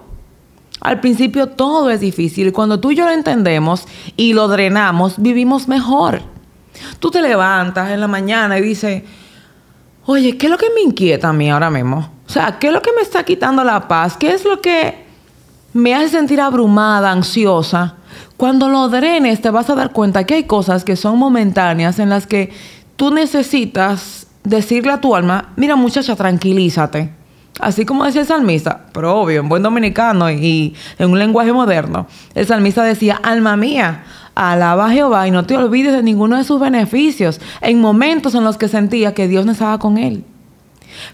Al 0.82 1.00
principio 1.00 1.46
todo 1.46 1.88
es 1.88 2.00
difícil 2.00 2.52
cuando 2.52 2.78
tú 2.78 2.90
y 2.90 2.96
yo 2.96 3.06
lo 3.06 3.10
entendemos 3.10 3.86
y 4.18 4.34
lo 4.34 4.46
drenamos, 4.48 5.14
vivimos 5.16 5.68
mejor. 5.68 6.20
Tú 6.98 7.10
te 7.10 7.22
levantas 7.22 7.90
en 7.90 8.00
la 8.00 8.08
mañana 8.08 8.58
y 8.58 8.62
dices, 8.62 9.04
oye, 10.04 10.36
¿qué 10.36 10.46
es 10.46 10.52
lo 10.52 10.58
que 10.58 10.68
me 10.74 10.82
inquieta 10.82 11.30
a 11.30 11.32
mí 11.32 11.50
ahora 11.50 11.70
mismo? 11.70 12.10
O 12.26 12.30
sea, 12.30 12.58
¿qué 12.58 12.66
es 12.66 12.72
lo 12.74 12.82
que 12.82 12.92
me 12.92 13.00
está 13.00 13.24
quitando 13.24 13.64
la 13.64 13.88
paz? 13.88 14.18
¿Qué 14.18 14.32
es 14.32 14.44
lo 14.44 14.60
que 14.60 15.03
me 15.74 15.94
hace 15.94 16.08
sentir 16.08 16.40
abrumada, 16.40 17.10
ansiosa? 17.10 17.96
Cuando 18.36 18.68
lo 18.68 18.88
drenes 18.88 19.42
te 19.42 19.50
vas 19.50 19.68
a 19.68 19.74
dar 19.74 19.92
cuenta 19.92 20.24
que 20.24 20.34
hay 20.34 20.44
cosas 20.44 20.84
que 20.84 20.96
son 20.96 21.18
momentáneas 21.18 21.98
en 21.98 22.08
las 22.08 22.26
que 22.26 22.52
tú 22.96 23.10
necesitas 23.10 24.26
decirle 24.44 24.92
a 24.92 25.00
tu 25.00 25.14
alma, 25.14 25.52
mira 25.56 25.76
muchacha, 25.76 26.16
tranquilízate. 26.16 27.10
Así 27.60 27.84
como 27.84 28.04
decía 28.04 28.22
el 28.22 28.26
salmista, 28.26 28.86
pero 28.92 29.16
obvio, 29.16 29.40
en 29.40 29.48
buen 29.48 29.62
dominicano 29.62 30.30
y 30.30 30.74
en 30.98 31.10
un 31.10 31.18
lenguaje 31.18 31.52
moderno, 31.52 32.06
el 32.34 32.46
salmista 32.46 32.82
decía, 32.82 33.20
alma 33.22 33.56
mía, 33.56 34.04
alaba 34.34 34.86
a 34.86 34.90
Jehová 34.90 35.28
y 35.28 35.30
no 35.30 35.44
te 35.44 35.56
olvides 35.56 35.92
de 35.92 36.02
ninguno 36.02 36.36
de 36.36 36.44
sus 36.44 36.60
beneficios, 36.60 37.40
en 37.60 37.80
momentos 37.80 38.34
en 38.34 38.42
los 38.42 38.58
que 38.58 38.68
sentía 38.68 39.14
que 39.14 39.28
Dios 39.28 39.46
no 39.46 39.52
estaba 39.52 39.78
con 39.78 39.98
él. 39.98 40.24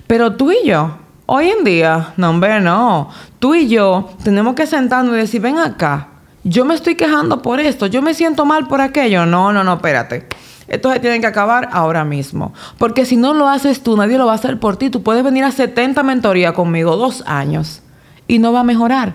Pero 0.07 0.37
tú 0.37 0.51
y 0.51 0.67
yo, 0.67 0.97
hoy 1.33 1.49
en 1.49 1.63
día, 1.63 2.13
no, 2.17 2.31
hombre, 2.31 2.61
no, 2.61 3.09
tú 3.39 3.55
y 3.55 3.69
yo 3.69 4.11
tenemos 4.25 4.57
que 4.57 4.67
sentarnos 4.67 5.15
y 5.15 5.19
decir, 5.19 5.41
ven 5.41 5.59
acá, 5.59 6.09
yo 6.43 6.65
me 6.65 6.75
estoy 6.75 6.97
quejando 6.97 7.41
por 7.41 7.61
esto, 7.61 7.87
yo 7.87 8.03
me 8.03 8.15
siento 8.15 8.45
mal 8.45 8.67
por 8.67 8.81
aquello. 8.81 9.27
No, 9.27 9.53
no, 9.53 9.63
no, 9.63 9.75
espérate. 9.75 10.27
Esto 10.67 10.93
se 10.93 10.99
tiene 10.99 11.21
que 11.21 11.29
acabar 11.29 11.69
ahora 11.73 12.05
mismo. 12.05 12.53
Porque 12.79 13.07
si 13.07 13.17
no 13.17 13.33
lo 13.33 13.49
haces 13.49 13.85
tú, 13.85 13.97
nadie 13.97 14.19
lo 14.19 14.27
va 14.27 14.33
a 14.33 14.37
hacer 14.37 14.59
por 14.59 14.77
ti. 14.77 14.91
Tú 14.91 15.05
puedes 15.05 15.23
venir 15.23 15.45
a 15.45 15.53
70 15.53 16.03
mentorías 16.03 16.53
conmigo, 16.53 16.97
dos 16.97 17.23
años, 17.27 17.83
y 18.27 18.41
no 18.41 18.53
va 18.53 18.61
a 18.61 18.65
mejorar. 18.65 19.15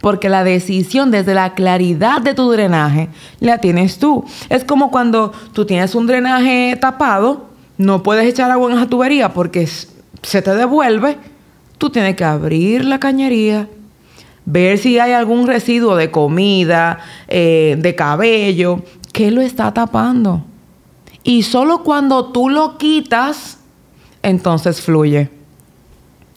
Porque 0.00 0.28
la 0.28 0.42
decisión 0.42 1.12
desde 1.12 1.32
la 1.32 1.54
claridad 1.54 2.22
de 2.22 2.34
tu 2.34 2.50
drenaje 2.50 3.08
la 3.38 3.58
tienes 3.58 4.00
tú. 4.00 4.24
Es 4.48 4.64
como 4.64 4.90
cuando 4.90 5.32
tú 5.52 5.64
tienes 5.64 5.94
un 5.94 6.08
drenaje 6.08 6.76
tapado, 6.80 7.50
no 7.78 8.02
puedes 8.02 8.26
echar 8.26 8.50
agua 8.50 8.72
en 8.72 8.78
esa 8.78 8.88
tubería 8.88 9.32
porque 9.32 9.68
se 9.68 10.42
te 10.42 10.56
devuelve. 10.56 11.18
Tú 11.82 11.90
tienes 11.90 12.14
que 12.14 12.22
abrir 12.22 12.84
la 12.84 13.00
cañería, 13.00 13.68
ver 14.44 14.78
si 14.78 15.00
hay 15.00 15.10
algún 15.10 15.48
residuo 15.48 15.96
de 15.96 16.12
comida, 16.12 17.00
eh, 17.26 17.74
de 17.76 17.96
cabello, 17.96 18.84
que 19.12 19.32
lo 19.32 19.40
está 19.40 19.74
tapando. 19.74 20.44
Y 21.24 21.42
solo 21.42 21.82
cuando 21.82 22.26
tú 22.26 22.48
lo 22.48 22.78
quitas, 22.78 23.58
entonces 24.22 24.80
fluye. 24.80 25.28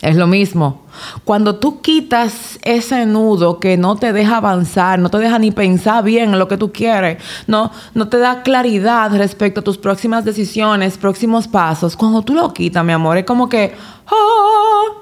Es 0.01 0.15
lo 0.15 0.25
mismo. 0.25 0.81
Cuando 1.23 1.57
tú 1.57 1.81
quitas 1.81 2.57
ese 2.63 3.05
nudo 3.05 3.59
que 3.59 3.77
no 3.77 3.97
te 3.97 4.13
deja 4.13 4.37
avanzar, 4.37 4.97
no 4.97 5.09
te 5.09 5.19
deja 5.19 5.37
ni 5.37 5.51
pensar 5.51 6.03
bien 6.03 6.33
en 6.33 6.39
lo 6.39 6.47
que 6.47 6.57
tú 6.57 6.71
quieres, 6.71 7.21
no, 7.45 7.71
no 7.93 8.07
te 8.07 8.17
da 8.17 8.41
claridad 8.41 9.15
respecto 9.15 9.59
a 9.59 9.63
tus 9.63 9.77
próximas 9.77 10.25
decisiones, 10.25 10.97
próximos 10.97 11.47
pasos, 11.47 11.95
cuando 11.95 12.23
tú 12.23 12.33
lo 12.33 12.51
quitas, 12.51 12.83
mi 12.83 12.93
amor, 12.93 13.17
es 13.17 13.25
como 13.25 13.47
que, 13.47 13.73
oh, 14.11 14.54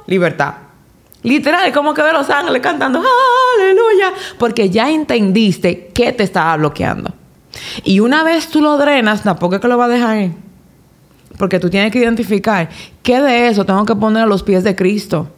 libertad. 0.08 0.54
Literal, 1.24 1.72
como 1.72 1.94
que 1.94 2.02
ve 2.02 2.12
los 2.12 2.30
ángeles 2.30 2.62
cantando 2.62 3.00
aleluya, 3.00 4.14
porque 4.38 4.70
ya 4.70 4.90
entendiste 4.90 5.92
qué 5.94 6.12
te 6.12 6.24
estaba 6.24 6.58
bloqueando. 6.58 7.14
Y 7.84 8.02
una 8.02 8.24
vez 8.24 8.50
tú 8.50 8.62
lo 8.62 8.78
drenas, 8.78 9.24
tampoco 9.24 9.56
es 9.56 9.62
que 9.62 9.68
lo 9.68 9.78
va 9.78 9.86
a 9.86 9.90
dejar 9.90 10.10
ahí. 10.18 10.34
Porque 11.38 11.60
tú 11.60 11.70
tienes 11.70 11.92
que 11.92 12.00
identificar 12.00 12.70
qué 13.02 13.22
de 13.22 13.48
eso 13.48 13.66
tengo 13.66 13.86
que 13.86 13.96
poner 13.96 14.24
a 14.24 14.26
los 14.26 14.44
pies 14.44 14.64
de 14.64 14.76
Cristo. 14.76 15.30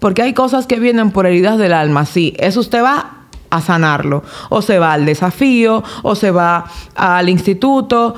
Porque 0.00 0.22
hay 0.22 0.34
cosas 0.34 0.66
que 0.66 0.80
vienen 0.80 1.12
por 1.12 1.26
heridas 1.26 1.56
del 1.58 1.72
alma. 1.72 2.04
Sí, 2.04 2.34
eso 2.38 2.60
usted 2.60 2.82
va 2.82 3.26
a 3.50 3.60
sanarlo. 3.60 4.24
O 4.50 4.60
se 4.60 4.78
va 4.78 4.92
al 4.92 5.06
desafío, 5.06 5.84
o 6.02 6.14
se 6.14 6.30
va 6.32 6.64
al 6.96 7.28
instituto, 7.28 8.14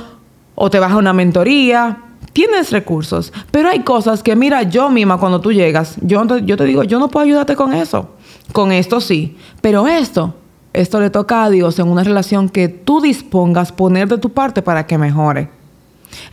o 0.55 0.71
te 0.71 0.79
vas 0.79 0.93
a 0.93 0.97
una 0.97 1.13
mentoría 1.13 2.10
tienes 2.33 2.71
recursos, 2.71 3.33
pero 3.51 3.69
hay 3.69 3.81
cosas 3.81 4.23
que, 4.23 4.37
mira, 4.37 4.63
yo 4.63 4.91
misma 4.91 5.19
cuando 5.19 5.41
tú 5.41 5.53
llegas, 5.53 5.97
yo, 6.01 6.25
yo 6.39 6.57
te 6.57 6.65
digo, 6.65 6.85
yo 6.85 6.99
no 6.99 7.09
puedo 7.09 7.25
ayudarte 7.25 7.57
con 7.57 7.73
eso. 7.73 8.11
Con 8.53 8.73
esto 8.73 9.01
sí, 9.01 9.37
pero 9.61 9.87
esto, 9.87 10.35
esto 10.73 11.01
le 11.01 11.11
toca 11.11 11.45
a 11.45 11.51
Dios 11.51 11.79
en 11.79 11.89
una 11.89 12.03
relación 12.03 12.49
que 12.49 12.69
tú 12.69 13.01
dispongas 13.01 13.73
poner 13.73 14.09
de 14.09 14.19
tu 14.19 14.31
parte 14.31 14.63
para 14.63 14.87
que 14.87 14.99
mejore. 14.99 15.49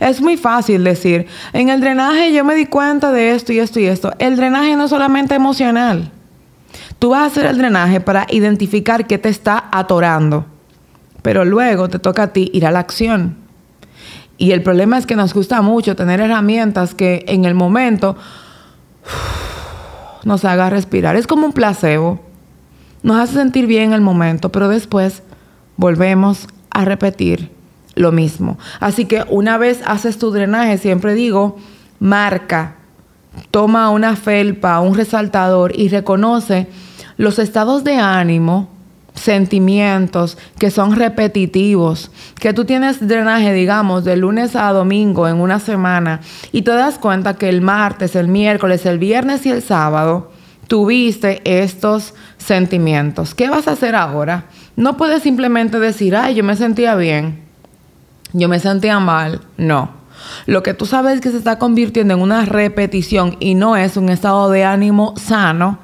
Es 0.00 0.20
muy 0.20 0.36
fácil 0.36 0.82
decir, 0.82 1.26
en 1.52 1.68
el 1.68 1.80
drenaje 1.80 2.32
yo 2.32 2.44
me 2.44 2.54
di 2.54 2.66
cuenta 2.66 3.12
de 3.12 3.32
esto 3.32 3.52
y 3.52 3.60
esto 3.60 3.78
y 3.78 3.86
esto. 3.86 4.12
El 4.18 4.36
drenaje 4.36 4.76
no 4.76 4.84
es 4.84 4.90
solamente 4.90 5.34
emocional. 5.34 6.10
Tú 6.98 7.10
vas 7.10 7.22
a 7.22 7.26
hacer 7.26 7.46
el 7.46 7.58
drenaje 7.58 8.00
para 8.00 8.26
identificar 8.30 9.06
qué 9.06 9.18
te 9.18 9.28
está 9.28 9.68
atorando, 9.70 10.46
pero 11.22 11.44
luego 11.44 11.88
te 11.88 11.98
toca 11.98 12.24
a 12.24 12.32
ti 12.32 12.50
ir 12.52 12.66
a 12.66 12.72
la 12.72 12.80
acción. 12.80 13.47
Y 14.38 14.52
el 14.52 14.62
problema 14.62 14.96
es 14.96 15.04
que 15.04 15.16
nos 15.16 15.34
gusta 15.34 15.60
mucho 15.62 15.96
tener 15.96 16.20
herramientas 16.20 16.94
que 16.94 17.24
en 17.26 17.44
el 17.44 17.54
momento 17.54 18.16
nos 20.24 20.44
haga 20.44 20.70
respirar. 20.70 21.16
Es 21.16 21.26
como 21.26 21.44
un 21.44 21.52
placebo. 21.52 22.20
Nos 23.02 23.18
hace 23.18 23.34
sentir 23.34 23.66
bien 23.66 23.84
en 23.84 23.92
el 23.94 24.00
momento, 24.00 24.50
pero 24.50 24.68
después 24.68 25.22
volvemos 25.76 26.46
a 26.70 26.84
repetir 26.84 27.50
lo 27.96 28.12
mismo. 28.12 28.58
Así 28.78 29.06
que 29.06 29.24
una 29.28 29.58
vez 29.58 29.80
haces 29.84 30.18
tu 30.18 30.30
drenaje, 30.30 30.78
siempre 30.78 31.14
digo, 31.14 31.56
marca, 31.98 32.76
toma 33.50 33.90
una 33.90 34.14
felpa, 34.14 34.80
un 34.80 34.94
resaltador 34.94 35.76
y 35.76 35.88
reconoce 35.88 36.68
los 37.16 37.40
estados 37.40 37.82
de 37.82 37.96
ánimo 37.96 38.68
sentimientos 39.18 40.38
que 40.58 40.70
son 40.70 40.96
repetitivos, 40.96 42.10
que 42.40 42.52
tú 42.52 42.64
tienes 42.64 43.06
drenaje, 43.06 43.52
digamos, 43.52 44.04
de 44.04 44.16
lunes 44.16 44.56
a 44.56 44.72
domingo 44.72 45.28
en 45.28 45.36
una 45.40 45.60
semana 45.60 46.20
y 46.52 46.62
te 46.62 46.70
das 46.70 46.98
cuenta 46.98 47.34
que 47.34 47.48
el 47.48 47.60
martes, 47.60 48.16
el 48.16 48.28
miércoles, 48.28 48.86
el 48.86 48.98
viernes 48.98 49.44
y 49.46 49.50
el 49.50 49.62
sábado 49.62 50.32
tuviste 50.66 51.40
estos 51.44 52.14
sentimientos. 52.36 53.34
¿Qué 53.34 53.48
vas 53.48 53.68
a 53.68 53.72
hacer 53.72 53.94
ahora? 53.94 54.44
No 54.76 54.96
puedes 54.96 55.22
simplemente 55.22 55.78
decir, 55.78 56.14
ay, 56.14 56.34
yo 56.34 56.44
me 56.44 56.56
sentía 56.56 56.94
bien, 56.94 57.42
yo 58.32 58.48
me 58.48 58.60
sentía 58.60 59.00
mal. 59.00 59.40
No. 59.56 59.98
Lo 60.46 60.62
que 60.62 60.74
tú 60.74 60.86
sabes 60.86 61.20
que 61.20 61.30
se 61.30 61.38
está 61.38 61.58
convirtiendo 61.58 62.14
en 62.14 62.20
una 62.20 62.44
repetición 62.44 63.36
y 63.40 63.54
no 63.54 63.76
es 63.76 63.96
un 63.96 64.08
estado 64.08 64.50
de 64.50 64.64
ánimo 64.64 65.14
sano, 65.16 65.78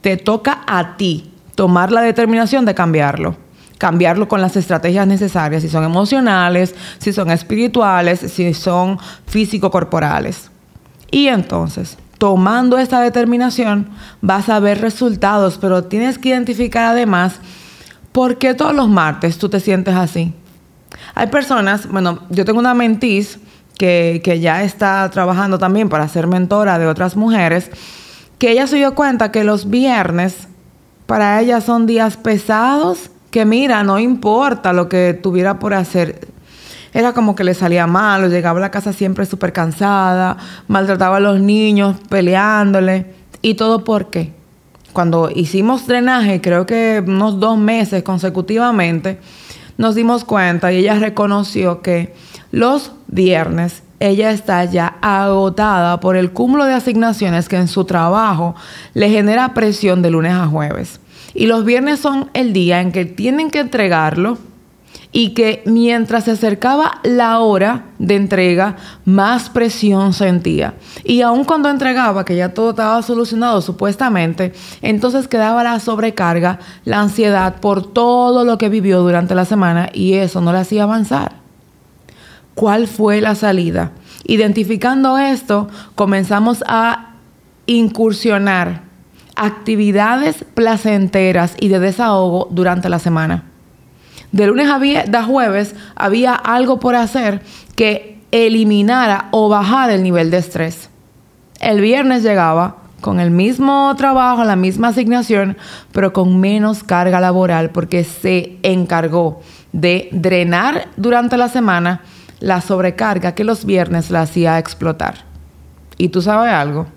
te 0.00 0.16
toca 0.16 0.62
a 0.66 0.96
ti 0.96 1.29
tomar 1.60 1.92
la 1.92 2.00
determinación 2.00 2.64
de 2.64 2.74
cambiarlo. 2.74 3.36
Cambiarlo 3.76 4.28
con 4.28 4.40
las 4.40 4.56
estrategias 4.56 5.06
necesarias, 5.06 5.60
si 5.60 5.68
son 5.68 5.84
emocionales, 5.84 6.74
si 6.96 7.12
son 7.12 7.30
espirituales, 7.30 8.18
si 8.18 8.54
son 8.54 8.98
físico-corporales. 9.26 10.50
Y 11.10 11.26
entonces, 11.26 11.98
tomando 12.16 12.78
esta 12.78 13.02
determinación, 13.02 13.90
vas 14.22 14.48
a 14.48 14.58
ver 14.58 14.80
resultados, 14.80 15.58
pero 15.60 15.84
tienes 15.84 16.16
que 16.16 16.30
identificar 16.30 16.86
además 16.86 17.34
por 18.10 18.38
qué 18.38 18.54
todos 18.54 18.74
los 18.74 18.88
martes 18.88 19.36
tú 19.36 19.50
te 19.50 19.60
sientes 19.60 19.94
así. 19.94 20.32
Hay 21.14 21.26
personas, 21.26 21.86
bueno, 21.90 22.20
yo 22.30 22.46
tengo 22.46 22.58
una 22.58 22.72
mentis 22.72 23.38
que, 23.76 24.22
que 24.24 24.40
ya 24.40 24.62
está 24.62 25.06
trabajando 25.10 25.58
también 25.58 25.90
para 25.90 26.08
ser 26.08 26.26
mentora 26.26 26.78
de 26.78 26.86
otras 26.86 27.16
mujeres, 27.16 27.70
que 28.38 28.50
ella 28.50 28.66
se 28.66 28.76
dio 28.76 28.94
cuenta 28.94 29.30
que 29.30 29.44
los 29.44 29.68
viernes 29.68 30.48
para 31.10 31.40
ella 31.40 31.60
son 31.60 31.86
días 31.86 32.16
pesados 32.16 33.10
que 33.32 33.44
mira, 33.44 33.82
no 33.82 33.98
importa 33.98 34.72
lo 34.72 34.88
que 34.88 35.12
tuviera 35.12 35.58
por 35.58 35.74
hacer. 35.74 36.28
Era 36.94 37.14
como 37.14 37.34
que 37.34 37.42
le 37.42 37.54
salía 37.54 37.88
mal, 37.88 38.30
llegaba 38.30 38.60
a 38.60 38.60
la 38.60 38.70
casa 38.70 38.92
siempre 38.92 39.26
súper 39.26 39.52
cansada, 39.52 40.36
maltrataba 40.68 41.16
a 41.16 41.20
los 41.20 41.40
niños 41.40 41.96
peleándole. 42.08 43.06
¿Y 43.42 43.54
todo 43.54 43.82
por 43.82 44.10
qué? 44.10 44.32
Cuando 44.92 45.32
hicimos 45.34 45.88
drenaje, 45.88 46.40
creo 46.40 46.64
que 46.64 47.02
unos 47.04 47.40
dos 47.40 47.58
meses 47.58 48.04
consecutivamente, 48.04 49.18
nos 49.78 49.96
dimos 49.96 50.24
cuenta 50.24 50.72
y 50.72 50.76
ella 50.76 50.94
reconoció 50.94 51.82
que 51.82 52.14
los 52.52 52.92
viernes 53.08 53.82
ella 54.00 54.30
está 54.30 54.64
ya 54.64 54.96
agotada 55.02 56.00
por 56.00 56.16
el 56.16 56.32
cúmulo 56.32 56.64
de 56.64 56.72
asignaciones 56.72 57.48
que 57.48 57.56
en 57.56 57.68
su 57.68 57.84
trabajo 57.84 58.54
le 58.94 59.10
genera 59.10 59.52
presión 59.52 60.00
de 60.00 60.10
lunes 60.10 60.32
a 60.32 60.46
jueves. 60.46 60.99
Y 61.34 61.46
los 61.46 61.64
viernes 61.64 62.00
son 62.00 62.30
el 62.34 62.52
día 62.52 62.80
en 62.80 62.92
que 62.92 63.04
tienen 63.04 63.50
que 63.50 63.60
entregarlo 63.60 64.38
y 65.12 65.30
que 65.30 65.62
mientras 65.66 66.24
se 66.24 66.32
acercaba 66.32 67.00
la 67.02 67.40
hora 67.40 67.86
de 67.98 68.14
entrega, 68.14 68.76
más 69.04 69.50
presión 69.50 70.12
sentía. 70.12 70.74
Y 71.04 71.22
aun 71.22 71.44
cuando 71.44 71.68
entregaba, 71.68 72.24
que 72.24 72.36
ya 72.36 72.54
todo 72.54 72.70
estaba 72.70 73.02
solucionado 73.02 73.60
supuestamente, 73.60 74.52
entonces 74.82 75.26
quedaba 75.26 75.64
la 75.64 75.80
sobrecarga, 75.80 76.60
la 76.84 77.00
ansiedad 77.00 77.56
por 77.60 77.92
todo 77.92 78.44
lo 78.44 78.56
que 78.56 78.68
vivió 78.68 79.00
durante 79.00 79.34
la 79.34 79.44
semana 79.44 79.90
y 79.92 80.14
eso 80.14 80.40
no 80.40 80.52
le 80.52 80.58
hacía 80.58 80.84
avanzar 80.84 81.40
cuál 82.54 82.86
fue 82.86 83.20
la 83.20 83.34
salida. 83.34 83.92
Identificando 84.24 85.18
esto, 85.18 85.68
comenzamos 85.94 86.62
a 86.66 87.14
incursionar 87.66 88.89
actividades 89.40 90.44
placenteras 90.52 91.56
y 91.58 91.68
de 91.68 91.78
desahogo 91.78 92.48
durante 92.50 92.90
la 92.90 92.98
semana. 92.98 93.44
De 94.32 94.46
lunes 94.46 94.68
a, 94.68 95.22
jueves 95.22 95.74
había 95.96 96.34
algo 96.34 96.78
por 96.78 96.94
hacer 96.94 97.40
que 97.74 98.20
eliminara 98.32 99.28
o 99.30 99.48
bajara 99.48 99.94
el 99.94 100.02
nivel 100.02 100.30
de 100.30 100.36
estrés. 100.36 100.90
El 101.58 101.80
viernes 101.80 102.22
llegaba, 102.22 102.76
con 103.00 103.18
el 103.18 103.30
mismo 103.30 103.94
trabajo, 103.96 104.44
la 104.44 104.56
misma 104.56 104.88
asignación, 104.88 105.56
pero 105.90 106.12
con 106.12 106.38
menos 106.38 106.84
carga 106.84 107.18
laboral 107.18 107.70
porque 107.70 108.04
se 108.04 108.58
encargó 108.62 109.40
de 109.72 110.10
drenar 110.12 110.88
durante 110.98 111.38
la 111.38 111.48
semana 111.48 112.02
la 112.40 112.60
sobrecarga 112.60 113.34
que 113.34 113.44
los 113.44 113.64
viernes 113.64 114.10
la 114.10 114.20
hacía 114.20 114.58
explotar. 114.58 115.24
Y 115.96 116.08
tú 116.10 116.20
sabes 116.20 116.52
algo, 116.52 116.88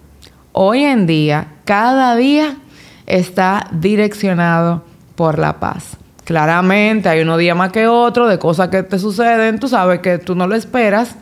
hoy 0.53 0.83
en 0.83 1.05
día, 1.05 1.47
cada 1.65 2.15
día 2.15 2.57
está 3.05 3.67
direccionado 3.71 4.83
por 5.15 5.37
la 5.37 5.59
paz. 5.59 5.97
Claramente 6.23 7.09
hay 7.09 7.21
uno 7.21 7.35
día 7.35 7.53
más 7.53 7.71
que 7.73 7.87
otro 7.87 8.27
de 8.27 8.39
cosas 8.39 8.69
que 8.69 8.83
te 8.83 8.97
suceden, 8.97 9.59
tú 9.59 9.67
sabes 9.67 9.99
que 9.99 10.19
tú 10.19 10.35
no 10.35 10.47
lo 10.47 10.55
esperas, 10.55 11.15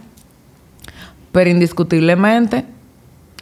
pero 1.32 1.50
indiscutiblemente 1.50 2.66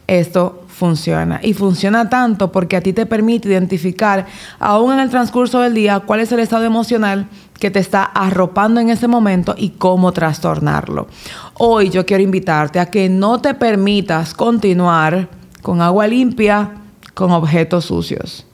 esto 0.06 0.64
funciona. 0.68 1.40
Y 1.42 1.52
funciona 1.52 2.08
tanto 2.08 2.50
porque 2.50 2.76
a 2.76 2.80
ti 2.80 2.94
te 2.94 3.04
permite 3.04 3.48
identificar, 3.48 4.26
aún 4.58 4.94
en 4.94 5.00
el 5.00 5.10
transcurso 5.10 5.60
del 5.60 5.74
día, 5.74 6.00
cuál 6.00 6.20
es 6.20 6.32
el 6.32 6.40
estado 6.40 6.64
emocional 6.64 7.26
que 7.58 7.70
te 7.70 7.78
está 7.78 8.04
arropando 8.04 8.80
en 8.80 8.88
ese 8.88 9.06
momento 9.06 9.54
y 9.58 9.70
cómo 9.70 10.12
trastornarlo. 10.12 11.08
Hoy 11.54 11.90
yo 11.90 12.06
quiero 12.06 12.22
invitarte 12.22 12.80
a 12.80 12.86
que 12.86 13.10
no 13.10 13.40
te 13.42 13.52
permitas 13.52 14.32
continuar 14.32 15.39
con 15.62 15.80
agua 15.82 16.06
limpia, 16.06 16.70
con 17.14 17.30
objetos 17.30 17.86
sucios. 17.86 18.46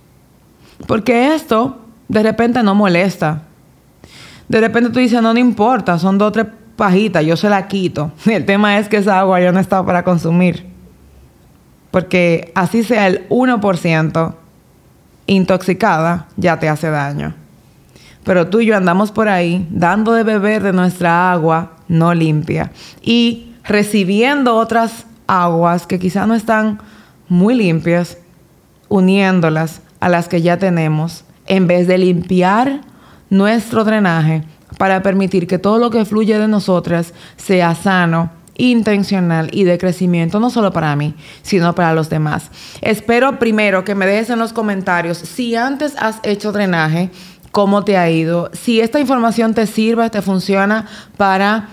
Porque 0.87 1.35
esto 1.35 1.79
de 2.09 2.23
repente 2.23 2.63
no 2.63 2.75
molesta. 2.75 3.43
De 4.49 4.61
repente 4.61 4.91
tú 4.91 4.99
dices, 4.99 5.21
no, 5.23 5.33
no 5.33 5.41
importa, 5.41 5.99
son 5.99 6.19
dos 6.19 6.29
o 6.29 6.33
tres 6.33 6.47
pajitas, 6.77 7.25
yo 7.25 7.37
se 7.37 7.49
la 7.49 7.67
quito. 7.69 8.13
El 8.27 8.45
tema 8.45 8.79
es 8.79 8.89
que 8.89 8.99
esa 8.99 9.21
agua 9.21 9.41
ya 9.41 9.53
no 9.53 9.61
está 9.61 9.85
para 9.85 10.05
consumir. 10.05 10.67
Porque 11.91 12.53
así 12.55 12.83
sea 12.83 13.07
el 13.07 13.27
1% 13.31 14.35
intoxicada, 15.27 16.27
ya 16.37 16.59
te 16.59 16.69
hace 16.69 16.91
daño. 16.91 17.35
Pero 18.23 18.49
tú 18.49 18.61
y 18.61 18.67
yo 18.67 18.77
andamos 18.77 19.13
por 19.13 19.29
ahí 19.29 19.67
dando 19.71 20.13
de 20.13 20.25
beber 20.25 20.63
de 20.63 20.73
nuestra 20.73 21.33
agua 21.33 21.77
no 21.89 22.13
limpia 22.13 22.73
y 23.01 23.55
recibiendo 23.65 24.57
otras 24.57 25.07
aguas 25.27 25.87
que 25.87 25.99
quizás 25.99 26.27
no 26.27 26.35
están 26.35 26.81
muy 27.29 27.55
limpias, 27.55 28.19
uniéndolas 28.89 29.81
a 30.01 30.09
las 30.09 30.29
que 30.29 30.43
ya 30.43 30.59
tenemos, 30.59 31.25
en 31.47 31.67
vez 31.67 31.87
de 31.87 31.99
limpiar 31.99 32.81
nuestro 33.31 33.85
drenaje 33.85 34.45
para 34.79 35.03
permitir 35.03 35.47
que 35.47 35.59
todo 35.59 35.79
lo 35.79 35.91
que 35.91 36.05
fluye 36.05 36.39
de 36.39 36.49
nosotras 36.49 37.15
sea 37.37 37.75
sano, 37.75 38.31
intencional 38.59 39.51
y 39.53 39.65
de 39.65 39.79
crecimiento, 39.79 40.41
no 40.41 40.51
solo 40.51 40.73
para 40.73 40.97
mí, 40.97 41.15
sino 41.43 41.75
para 41.75 41.95
los 41.95 42.09
demás. 42.09 42.51
Espero 42.81 43.39
primero 43.39 43.85
que 43.85 43.95
me 43.95 44.07
dejes 44.07 44.31
en 44.31 44.39
los 44.39 44.53
comentarios 44.53 45.19
si 45.19 45.57
antes 45.57 45.95
has 45.99 46.21
hecho 46.23 46.53
drenaje, 46.53 47.11
cómo 47.53 47.85
te 47.85 47.97
ha 47.97 48.11
ido, 48.11 48.51
si 48.53 48.81
esta 48.81 49.01
información 49.01 49.55
te 49.55 49.67
sirve, 49.67 50.09
te 50.11 50.23
funciona 50.23 50.87
para 51.17 51.69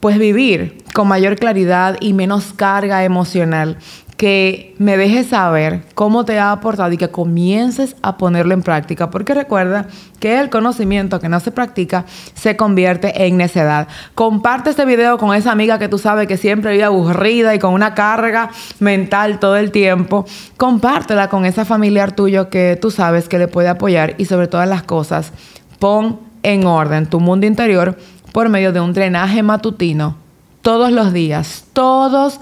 pues 0.00 0.18
vivir 0.18 0.84
con 0.94 1.08
mayor 1.08 1.36
claridad 1.36 1.96
y 2.00 2.12
menos 2.12 2.52
carga 2.54 3.04
emocional 3.04 3.78
que 4.18 4.74
me 4.78 4.96
dejes 4.96 5.28
saber 5.28 5.82
cómo 5.94 6.24
te 6.24 6.40
ha 6.40 6.50
aportado 6.50 6.90
y 6.92 6.96
que 6.96 7.08
comiences 7.08 7.94
a 8.02 8.16
ponerlo 8.16 8.52
en 8.52 8.62
práctica, 8.62 9.10
porque 9.10 9.32
recuerda 9.32 9.86
que 10.18 10.40
el 10.40 10.50
conocimiento 10.50 11.20
que 11.20 11.28
no 11.28 11.38
se 11.38 11.52
practica 11.52 12.04
se 12.34 12.56
convierte 12.56 13.26
en 13.26 13.36
necedad. 13.36 13.86
Comparte 14.16 14.70
este 14.70 14.84
video 14.84 15.18
con 15.18 15.36
esa 15.36 15.52
amiga 15.52 15.78
que 15.78 15.88
tú 15.88 15.98
sabes 15.98 16.26
que 16.26 16.36
siempre 16.36 16.72
vive 16.72 16.82
aburrida 16.82 17.54
y 17.54 17.60
con 17.60 17.72
una 17.72 17.94
carga 17.94 18.50
mental 18.80 19.38
todo 19.38 19.56
el 19.56 19.70
tiempo. 19.70 20.26
Compártela 20.56 21.28
con 21.28 21.46
esa 21.46 21.64
familiar 21.64 22.10
tuyo 22.10 22.50
que 22.50 22.76
tú 22.78 22.90
sabes 22.90 23.28
que 23.28 23.38
le 23.38 23.46
puede 23.46 23.68
apoyar 23.68 24.16
y 24.18 24.24
sobre 24.24 24.48
todas 24.48 24.68
las 24.68 24.82
cosas, 24.82 25.32
pon 25.78 26.18
en 26.42 26.66
orden 26.66 27.06
tu 27.06 27.20
mundo 27.20 27.46
interior 27.46 27.96
por 28.32 28.48
medio 28.48 28.72
de 28.72 28.80
un 28.80 28.92
drenaje 28.92 29.44
matutino 29.44 30.16
todos 30.60 30.90
los 30.90 31.12
días, 31.12 31.64
todos 31.72 32.12
los 32.12 32.40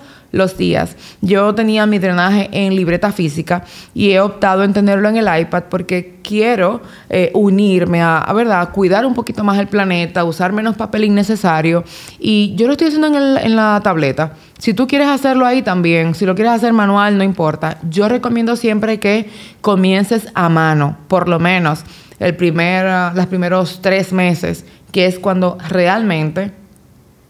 días. 0.57 0.97
Yo 1.21 1.55
tenía 1.55 1.87
mi 1.87 1.99
drenaje 1.99 2.49
en 2.53 2.75
libreta 2.75 3.13
física 3.13 3.65
y 3.95 4.11
he 4.11 4.21
optado 4.21 4.65
en 4.65 4.73
tenerlo 4.73 5.09
en 5.09 5.17
el 5.17 5.41
iPad 5.41 5.65
porque 5.71 6.17
quiero 6.23 6.83
eh, 7.09 7.31
unirme 7.35 8.03
a, 8.03 8.27
¿verdad? 8.35 8.71
cuidar 8.71 9.07
un 9.07 9.15
poquito 9.15 9.45
más 9.45 9.59
el 9.59 9.69
planeta, 9.69 10.25
usar 10.25 10.53
menos 10.53 10.77
papel 10.77 11.05
innecesario. 11.05 11.85
Y 12.19 12.55
yo 12.57 12.67
lo 12.67 12.73
estoy 12.73 12.89
haciendo 12.89 13.09
en, 13.09 13.39
en 13.39 13.57
la 13.57 13.81
tableta. 13.83 14.33
Si 14.59 14.75
tú 14.75 14.87
quieres 14.87 15.09
hacerlo 15.09 15.47
ahí 15.47 15.63
también, 15.63 16.15
si 16.15 16.27
lo 16.27 16.35
quieres 16.35 16.55
hacer 16.55 16.73
manual, 16.73 17.19
no 17.19 17.25
importa. 17.25 17.79
Yo 17.89 18.09
recomiendo 18.09 18.57
siempre 18.57 18.99
que 18.99 19.31
comiences 19.61 20.29
a 20.35 20.49
mano, 20.49 20.97
por 21.09 21.29
lo 21.29 21.39
menos 21.39 21.85
el 22.19 22.37
primer, 22.37 23.15
los 23.15 23.27
primeros 23.27 23.81
tres 23.83 24.13
meses, 24.13 24.65
que 24.93 25.07
es 25.07 25.19
cuando 25.19 25.59
realmente 25.69 26.53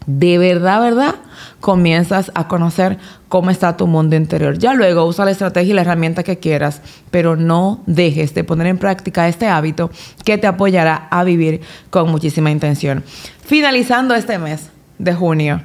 de 0.07 0.37
verdad, 0.37 0.81
verdad, 0.81 1.15
comienzas 1.59 2.31
a 2.33 2.47
conocer 2.47 2.97
cómo 3.27 3.51
está 3.51 3.75
tu 3.75 3.87
mundo 3.87 4.15
interior. 4.15 4.57
Ya 4.57 4.73
luego 4.73 5.05
usa 5.05 5.25
la 5.25 5.31
estrategia 5.31 5.71
y 5.71 5.75
la 5.75 5.81
herramienta 5.81 6.23
que 6.23 6.39
quieras, 6.39 6.81
pero 7.11 7.35
no 7.35 7.83
dejes 7.85 8.33
de 8.33 8.45
poner 8.45 8.67
en 8.67 8.77
práctica 8.77 9.27
este 9.27 9.47
hábito 9.47 9.91
que 10.23 10.37
te 10.37 10.47
apoyará 10.47 11.07
a 11.11 11.25
vivir 11.25 11.59
con 11.89 12.09
muchísima 12.09 12.49
intención. 12.51 13.03
Finalizando 13.41 14.15
este 14.15 14.39
mes 14.39 14.69
de 14.97 15.13
junio, 15.13 15.61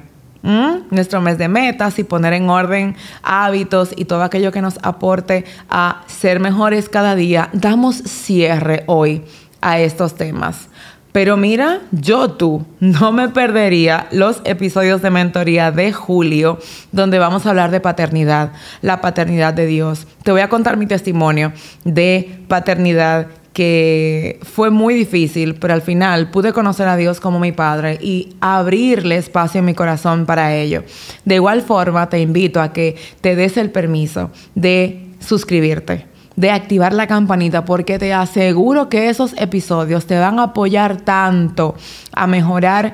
nuestro 0.91 1.21
mes 1.21 1.37
de 1.37 1.47
metas 1.47 1.97
y 1.99 2.03
poner 2.03 2.33
en 2.33 2.49
orden 2.49 2.97
hábitos 3.23 3.91
y 3.95 4.03
todo 4.03 4.23
aquello 4.23 4.51
que 4.51 4.61
nos 4.61 4.77
aporte 4.83 5.45
a 5.69 6.03
ser 6.07 6.41
mejores 6.41 6.89
cada 6.89 7.15
día, 7.15 7.49
damos 7.53 7.95
cierre 7.95 8.83
hoy 8.87 9.23
a 9.61 9.79
estos 9.79 10.15
temas. 10.15 10.67
Pero 11.13 11.37
mira, 11.37 11.81
yo 11.91 12.31
tú 12.31 12.65
no 12.79 13.11
me 13.13 13.29
perdería 13.29 14.07
los 14.11 14.41
episodios 14.45 15.01
de 15.03 15.11
mentoría 15.11 15.71
de 15.71 15.93
julio, 15.93 16.57
donde 16.91 17.19
vamos 17.19 17.45
a 17.45 17.51
hablar 17.51 17.69
de 17.69 17.79
paternidad, 17.79 18.51
la 18.81 18.99
paternidad 18.99 19.53
de 19.53 19.67
Dios. 19.67 20.07
Te 20.23 20.31
voy 20.31 20.41
a 20.41 20.49
contar 20.49 20.75
mi 20.75 20.87
testimonio 20.87 21.53
de 21.85 22.39
paternidad 22.47 23.27
que 23.53 24.39
fue 24.41 24.71
muy 24.71 24.95
difícil, 24.95 25.53
pero 25.53 25.75
al 25.75 25.83
final 25.83 26.31
pude 26.31 26.51
conocer 26.51 26.87
a 26.87 26.97
Dios 26.97 27.19
como 27.19 27.39
mi 27.39 27.51
Padre 27.51 27.99
y 28.01 28.35
abrirle 28.41 29.17
espacio 29.17 29.59
en 29.59 29.65
mi 29.65 29.75
corazón 29.75 30.25
para 30.25 30.55
ello. 30.55 30.83
De 31.25 31.35
igual 31.35 31.61
forma, 31.61 32.09
te 32.09 32.19
invito 32.19 32.59
a 32.59 32.73
que 32.73 32.95
te 33.21 33.35
des 33.35 33.57
el 33.57 33.69
permiso 33.69 34.31
de 34.55 35.09
suscribirte 35.19 36.12
de 36.35 36.51
activar 36.51 36.93
la 36.93 37.07
campanita 37.07 37.65
porque 37.65 37.99
te 37.99 38.13
aseguro 38.13 38.89
que 38.89 39.09
esos 39.09 39.33
episodios 39.37 40.05
te 40.05 40.17
van 40.17 40.39
a 40.39 40.43
apoyar 40.43 40.97
tanto 41.01 41.75
a 42.13 42.27
mejorar 42.27 42.93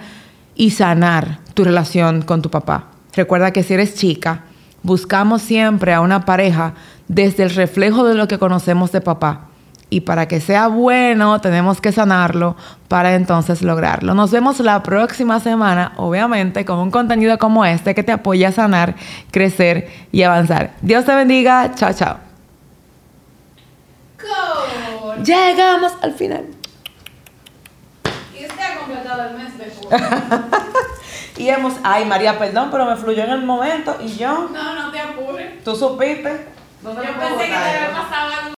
y 0.56 0.72
sanar 0.72 1.40
tu 1.54 1.64
relación 1.64 2.22
con 2.22 2.42
tu 2.42 2.50
papá. 2.50 2.86
Recuerda 3.16 3.52
que 3.52 3.64
si 3.64 3.74
eres 3.74 3.96
chica, 3.96 4.44
buscamos 4.84 5.42
siempre 5.42 5.94
a 5.94 6.02
una 6.02 6.26
pareja 6.26 6.74
desde 7.08 7.44
el 7.44 7.50
reflejo 7.52 8.06
de 8.06 8.16
lo 8.16 8.28
que 8.28 8.40
conocemos 8.40 8.92
de 8.92 9.02
papá. 9.02 9.46
Y 9.92 10.02
para 10.02 10.28
que 10.28 10.40
sea 10.40 10.68
bueno, 10.68 11.42
tenemos 11.42 11.82
que 11.82 11.92
sanarlo 11.92 12.56
para 12.88 13.16
entonces 13.16 13.64
lograrlo. 13.64 14.14
Nos 14.14 14.30
vemos 14.30 14.60
la 14.60 14.84
próxima 14.84 15.40
semana, 15.40 15.94
obviamente, 15.98 16.64
con 16.64 16.78
un 16.78 16.92
contenido 16.92 17.40
como 17.40 17.66
este 17.66 17.96
que 17.96 18.04
te 18.04 18.12
apoya 18.12 18.50
a 18.50 18.52
sanar, 18.52 18.96
crecer 19.32 19.90
y 20.12 20.22
avanzar. 20.22 20.74
Dios 20.84 21.06
te 21.06 21.16
bendiga. 21.16 21.74
Chao, 21.74 21.94
chao. 21.94 22.29
Llegamos 25.24 25.94
al 26.02 26.14
final. 26.14 26.46
Y 28.38 28.46
usted 28.46 28.62
ha 28.62 28.78
completado 28.78 29.30
el 29.30 29.36
mes 29.36 29.58
de 29.58 29.70
julio. 29.70 29.90
y 31.38 31.50
hemos. 31.50 31.74
Ay, 31.84 32.06
María, 32.06 32.40
perdón, 32.40 32.70
pero 32.72 32.86
me 32.86 32.96
fluyó 32.96 33.24
en 33.24 33.32
el 33.32 33.44
momento 33.44 33.98
y 34.02 34.16
yo. 34.16 34.50
No, 34.52 34.76
no 34.76 34.92
te 34.92 35.00
apures. 35.00 35.64
¿Tú 35.64 35.76
supiste? 35.76 36.48
Yo 36.82 36.96
pensé 36.96 37.12
que 37.12 37.48
te 37.48 37.56
había 37.56 37.92
pasado 37.92 38.32
algo. 38.34 38.40